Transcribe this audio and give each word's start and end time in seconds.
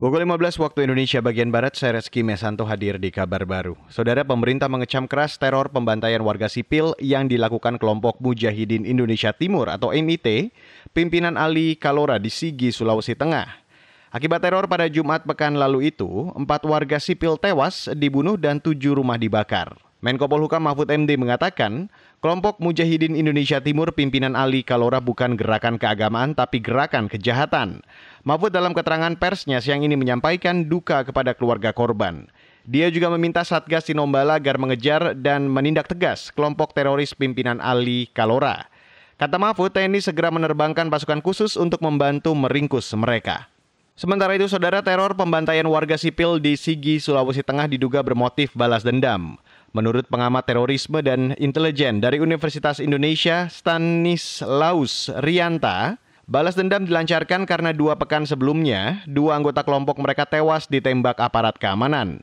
Pukul 0.00 0.24
15 0.24 0.56
waktu 0.64 0.88
Indonesia 0.88 1.20
bagian 1.20 1.52
Barat, 1.52 1.76
saya 1.76 2.00
Reski 2.00 2.24
Mesanto 2.24 2.64
hadir 2.64 2.96
di 2.96 3.12
kabar 3.12 3.44
baru. 3.44 3.76
Saudara 3.92 4.24
pemerintah 4.24 4.64
mengecam 4.64 5.04
keras 5.04 5.36
teror 5.36 5.68
pembantaian 5.68 6.24
warga 6.24 6.48
sipil 6.48 6.96
yang 7.04 7.28
dilakukan 7.28 7.76
kelompok 7.76 8.16
Mujahidin 8.16 8.88
Indonesia 8.88 9.28
Timur 9.36 9.68
atau 9.68 9.92
MIT, 9.92 10.56
pimpinan 10.96 11.36
Ali 11.36 11.76
Kalora 11.76 12.16
di 12.16 12.32
Sigi, 12.32 12.72
Sulawesi 12.72 13.12
Tengah. 13.12 13.60
Akibat 14.08 14.40
teror 14.40 14.64
pada 14.72 14.88
Jumat 14.88 15.20
pekan 15.28 15.60
lalu 15.60 15.92
itu, 15.92 16.32
empat 16.32 16.64
warga 16.64 16.96
sipil 16.96 17.36
tewas, 17.36 17.84
dibunuh, 17.92 18.40
dan 18.40 18.56
tujuh 18.56 18.96
rumah 18.96 19.20
dibakar. 19.20 19.89
Menko 20.00 20.32
Polhukam 20.32 20.64
Mahfud 20.64 20.88
MD 20.88 21.20
mengatakan, 21.20 21.92
kelompok 22.24 22.56
Mujahidin 22.56 23.12
Indonesia 23.12 23.60
Timur 23.60 23.92
pimpinan 23.92 24.32
Ali 24.32 24.64
Kalora 24.64 24.96
bukan 24.96 25.36
gerakan 25.36 25.76
keagamaan 25.76 26.32
tapi 26.32 26.56
gerakan 26.56 27.04
kejahatan. 27.04 27.84
Mahfud 28.24 28.48
dalam 28.48 28.72
keterangan 28.72 29.12
persnya 29.20 29.60
siang 29.60 29.84
ini 29.84 30.00
menyampaikan 30.00 30.64
duka 30.72 31.04
kepada 31.04 31.36
keluarga 31.36 31.76
korban. 31.76 32.32
Dia 32.64 32.88
juga 32.88 33.12
meminta 33.12 33.44
Satgas 33.44 33.92
Tinombala 33.92 34.40
agar 34.40 34.56
mengejar 34.56 35.12
dan 35.12 35.52
menindak 35.52 35.92
tegas 35.92 36.32
kelompok 36.32 36.72
teroris 36.72 37.12
pimpinan 37.12 37.60
Ali 37.60 38.08
Kalora. 38.16 38.72
Kata 39.20 39.36
Mahfud, 39.36 39.68
TNI 39.68 40.00
segera 40.00 40.32
menerbangkan 40.32 40.88
pasukan 40.88 41.20
khusus 41.20 41.60
untuk 41.60 41.84
membantu 41.84 42.32
meringkus 42.32 42.88
mereka. 42.96 43.52
Sementara 44.00 44.32
itu, 44.32 44.48
saudara 44.48 44.80
teror 44.80 45.12
pembantaian 45.12 45.68
warga 45.68 46.00
sipil 46.00 46.40
di 46.40 46.56
Sigi, 46.56 46.96
Sulawesi 47.04 47.44
Tengah 47.44 47.68
diduga 47.68 48.00
bermotif 48.00 48.56
balas 48.56 48.80
dendam. 48.80 49.36
Menurut 49.70 50.02
pengamat 50.10 50.50
terorisme 50.50 50.98
dan 50.98 51.30
intelijen 51.38 52.02
dari 52.02 52.18
Universitas 52.18 52.82
Indonesia, 52.82 53.46
Stanislaus 53.46 55.06
Rianta, 55.22 55.94
balas 56.26 56.58
dendam 56.58 56.82
dilancarkan 56.82 57.46
karena 57.46 57.70
dua 57.70 57.94
pekan 57.94 58.26
sebelumnya, 58.26 59.06
dua 59.06 59.38
anggota 59.38 59.62
kelompok 59.62 59.94
mereka 60.02 60.26
tewas 60.26 60.66
ditembak 60.66 61.22
aparat 61.22 61.54
keamanan. 61.54 62.18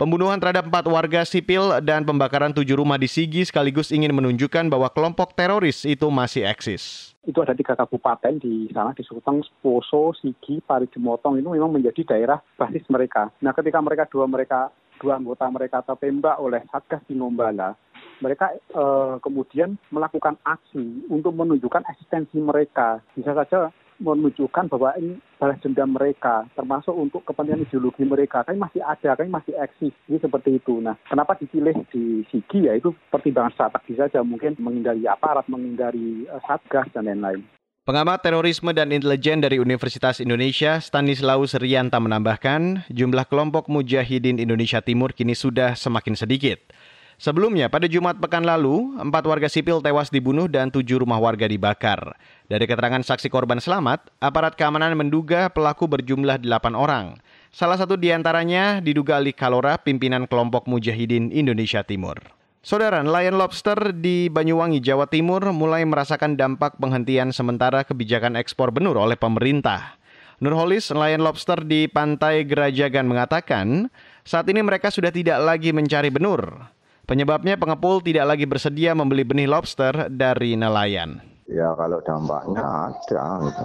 Pembunuhan 0.00 0.40
terhadap 0.40 0.72
empat 0.72 0.88
warga 0.88 1.20
sipil 1.28 1.84
dan 1.84 2.08
pembakaran 2.08 2.56
tujuh 2.56 2.72
rumah 2.72 2.96
di 2.96 3.04
Sigi 3.04 3.44
sekaligus 3.44 3.92
ingin 3.92 4.16
menunjukkan 4.16 4.72
bahwa 4.72 4.88
kelompok 4.88 5.36
teroris 5.36 5.84
itu 5.84 6.08
masih 6.08 6.48
eksis. 6.48 7.12
Itu 7.28 7.44
ada 7.44 7.52
tiga 7.52 7.76
kabupaten 7.76 8.40
di 8.40 8.72
sana, 8.72 8.96
di 8.96 9.04
Sulteng, 9.04 9.44
Poso, 9.60 10.16
Sigi, 10.16 10.64
Parijemotong, 10.64 11.44
itu 11.44 11.52
memang 11.52 11.76
menjadi 11.76 12.16
daerah 12.16 12.40
basis 12.56 12.88
mereka. 12.88 13.28
Nah 13.44 13.52
ketika 13.52 13.76
mereka 13.84 14.08
dua 14.08 14.24
mereka 14.24 14.72
dua 15.00 15.16
anggota 15.16 15.48
mereka 15.48 15.80
tertembak 15.80 16.36
oleh 16.36 16.60
Satgas 16.68 17.00
Tinombala, 17.08 17.72
mereka 18.20 18.52
eh, 18.52 19.14
kemudian 19.24 19.80
melakukan 19.88 20.36
aksi 20.44 21.08
untuk 21.08 21.32
menunjukkan 21.32 21.88
eksistensi 21.88 22.36
mereka. 22.38 23.00
Bisa 23.16 23.32
saja 23.32 23.72
menunjukkan 24.00 24.72
bahwa 24.72 24.96
ini 24.96 25.20
balas 25.36 25.60
dendam 25.60 25.92
mereka, 25.92 26.48
termasuk 26.56 26.96
untuk 26.96 27.20
kepentingan 27.28 27.68
ideologi 27.68 28.02
mereka. 28.08 28.42
Kami 28.42 28.56
masih 28.56 28.80
ada, 28.80 29.12
kami 29.12 29.28
masih 29.28 29.52
eksis. 29.60 29.92
Ini 30.08 30.16
seperti 30.16 30.56
itu. 30.56 30.80
Nah, 30.80 30.96
kenapa 31.04 31.36
dipilih 31.36 31.76
di 31.92 32.24
Sigi 32.32 32.64
ya 32.64 32.72
itu 32.74 32.96
pertimbangan 33.12 33.52
strategis 33.52 34.00
saja. 34.00 34.24
Mungkin 34.24 34.56
menghindari 34.56 35.04
aparat, 35.04 35.44
menghindari 35.52 36.24
uh, 36.32 36.40
satgas, 36.48 36.88
dan 36.96 37.06
lain-lain. 37.12 37.44
Pengamat 37.90 38.22
terorisme 38.22 38.70
dan 38.70 38.94
intelijen 38.94 39.42
dari 39.42 39.58
Universitas 39.58 40.22
Indonesia, 40.22 40.78
Stanislaus 40.78 41.58
Rianta 41.58 41.98
menambahkan, 41.98 42.86
jumlah 42.86 43.26
kelompok 43.26 43.66
mujahidin 43.66 44.38
Indonesia 44.38 44.78
Timur 44.78 45.10
kini 45.10 45.34
sudah 45.34 45.74
semakin 45.74 46.14
sedikit. 46.14 46.70
Sebelumnya, 47.18 47.66
pada 47.66 47.90
Jumat 47.90 48.22
pekan 48.22 48.46
lalu, 48.46 48.94
empat 48.94 49.26
warga 49.26 49.50
sipil 49.50 49.82
tewas 49.82 50.06
dibunuh 50.06 50.46
dan 50.46 50.70
tujuh 50.70 51.02
rumah 51.02 51.18
warga 51.18 51.50
dibakar. 51.50 52.14
Dari 52.46 52.62
keterangan 52.70 53.02
saksi 53.02 53.26
korban 53.26 53.58
selamat, 53.58 54.06
aparat 54.22 54.54
keamanan 54.54 54.94
menduga 54.94 55.50
pelaku 55.50 55.90
berjumlah 55.90 56.46
delapan 56.46 56.78
orang. 56.78 57.06
Salah 57.50 57.74
satu 57.74 57.98
di 57.98 58.14
antaranya 58.14 58.78
diduga 58.78 59.18
Ali 59.18 59.34
Kalora, 59.34 59.74
pimpinan 59.82 60.30
kelompok 60.30 60.70
Mujahidin 60.70 61.34
Indonesia 61.34 61.82
Timur. 61.82 62.38
Saudara, 62.60 63.00
nelayan 63.00 63.40
lobster 63.40 63.96
di 63.96 64.28
Banyuwangi, 64.28 64.84
Jawa 64.84 65.08
Timur 65.08 65.40
mulai 65.48 65.80
merasakan 65.88 66.36
dampak 66.36 66.76
penghentian 66.76 67.32
sementara 67.32 67.88
kebijakan 67.88 68.36
ekspor 68.36 68.68
benur 68.68 69.00
oleh 69.00 69.16
pemerintah. 69.16 69.96
Nurholis, 70.44 70.92
nelayan 70.92 71.24
lobster 71.24 71.64
di 71.64 71.88
Pantai 71.88 72.44
Gerajagan 72.44 73.08
mengatakan, 73.08 73.88
saat 74.28 74.44
ini 74.52 74.60
mereka 74.60 74.92
sudah 74.92 75.08
tidak 75.08 75.40
lagi 75.40 75.72
mencari 75.72 76.12
benur. 76.12 76.68
Penyebabnya 77.08 77.56
pengepul 77.56 78.04
tidak 78.04 78.28
lagi 78.28 78.44
bersedia 78.44 78.92
membeli 78.92 79.24
benih 79.24 79.48
lobster 79.48 80.12
dari 80.12 80.52
nelayan. 80.52 81.16
Ya 81.48 81.72
kalau 81.80 82.04
dampaknya 82.04 82.92
ada 82.92 83.24
gitu. 83.40 83.64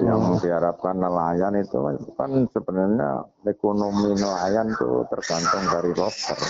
Yang 0.00 0.18
hmm. 0.18 0.38
diharapkan 0.40 0.96
nelayan 0.96 1.54
itu 1.60 1.78
kan 2.16 2.48
sebenarnya 2.56 3.22
ekonomi 3.44 4.16
nelayan 4.16 4.72
itu 4.72 5.04
tergantung 5.12 5.64
dari 5.68 5.92
lobster. 5.92 6.40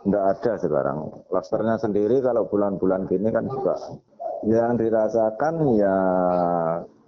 Tidak 0.00 0.24
ada 0.24 0.52
sekarang. 0.56 0.98
Lobsternya 1.28 1.76
sendiri 1.76 2.24
kalau 2.24 2.48
bulan-bulan 2.48 3.04
gini 3.04 3.28
kan 3.28 3.44
juga 3.44 3.76
yang 4.48 4.80
dirasakan 4.80 5.76
ya 5.76 5.96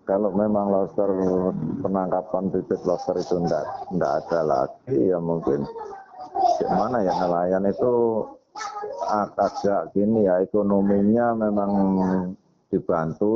kalau 0.05 0.29
memang 0.37 0.69
lobster 0.69 1.09
penangkapan 1.81 2.53
bibit 2.53 2.81
lobster 2.85 3.17
itu 3.17 3.41
tidak 3.49 3.65
tidak 3.89 4.13
ada 4.21 4.41
lagi 4.45 4.99
ya 5.09 5.17
mungkin 5.17 5.65
gimana 6.61 7.01
ya 7.01 7.13
nelayan 7.17 7.65
itu 7.65 7.93
agak 9.09 9.97
gini 9.97 10.29
ya 10.29 10.45
ekonominya 10.45 11.33
memang 11.33 11.71
dibantu 12.69 13.33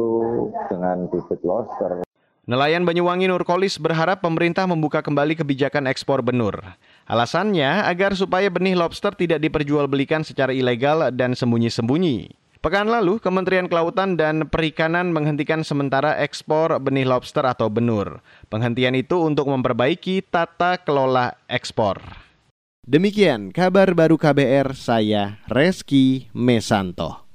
dengan 0.68 1.08
bibit 1.08 1.40
lobster. 1.44 2.05
Nelayan 2.46 2.86
Banyuwangi 2.86 3.26
Nurkolis 3.26 3.74
berharap 3.74 4.22
pemerintah 4.22 4.70
membuka 4.70 5.02
kembali 5.02 5.34
kebijakan 5.34 5.90
ekspor 5.90 6.22
benur. 6.22 6.62
Alasannya 7.10 7.82
agar 7.90 8.14
supaya 8.14 8.46
benih 8.46 8.78
lobster 8.78 9.10
tidak 9.18 9.42
diperjualbelikan 9.42 10.22
secara 10.22 10.54
ilegal 10.54 11.10
dan 11.10 11.34
sembunyi-sembunyi. 11.34 12.30
Pekan 12.62 12.86
lalu, 12.86 13.18
Kementerian 13.18 13.66
Kelautan 13.66 14.14
dan 14.14 14.46
Perikanan 14.46 15.10
menghentikan 15.10 15.66
sementara 15.66 16.22
ekspor 16.22 16.78
benih 16.78 17.02
lobster 17.02 17.42
atau 17.42 17.66
benur. 17.66 18.22
Penghentian 18.46 18.94
itu 18.94 19.26
untuk 19.26 19.50
memperbaiki 19.50 20.22
tata 20.22 20.78
kelola 20.78 21.34
ekspor. 21.50 21.98
Demikian 22.86 23.50
kabar 23.50 23.90
baru 23.90 24.14
KBR 24.14 24.70
saya 24.78 25.42
Reski 25.50 26.30
Mesanto. 26.30 27.25